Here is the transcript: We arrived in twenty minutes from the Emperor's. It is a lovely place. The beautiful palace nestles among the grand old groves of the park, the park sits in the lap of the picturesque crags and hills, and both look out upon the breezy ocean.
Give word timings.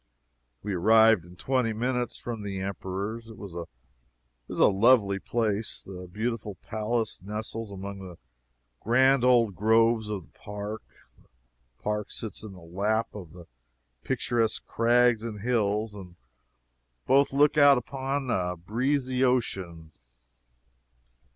We 0.63 0.73
arrived 0.73 1.25
in 1.25 1.35
twenty 1.35 1.73
minutes 1.73 2.17
from 2.17 2.41
the 2.41 2.59
Emperor's. 2.59 3.29
It 3.29 3.37
is 4.49 4.59
a 4.59 4.67
lovely 4.67 5.19
place. 5.19 5.83
The 5.83 6.09
beautiful 6.11 6.55
palace 6.55 7.21
nestles 7.21 7.71
among 7.71 7.99
the 7.99 8.17
grand 8.79 9.23
old 9.23 9.53
groves 9.55 10.09
of 10.09 10.23
the 10.23 10.39
park, 10.39 10.81
the 11.21 11.27
park 11.83 12.09
sits 12.09 12.41
in 12.41 12.53
the 12.53 12.61
lap 12.63 13.13
of 13.13 13.33
the 13.33 13.45
picturesque 14.03 14.65
crags 14.65 15.21
and 15.21 15.41
hills, 15.41 15.93
and 15.93 16.15
both 17.05 17.31
look 17.31 17.55
out 17.55 17.77
upon 17.77 18.25
the 18.25 18.55
breezy 18.57 19.23
ocean. 19.23 19.91